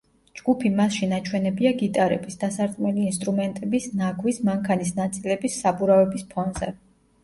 ჯგუფი 0.37 0.69
მასში 0.79 1.09
ნაჩვენებია 1.11 1.73
გიტარების, 1.83 2.39
დასარტყმელი 2.45 3.05
ინსტრუმენტების, 3.11 3.89
ნაგვის, 4.03 4.43
მანქანის 4.51 4.99
ნაწილების, 5.05 5.65
საბურავების 5.65 6.31
ფონზე. 6.37 6.77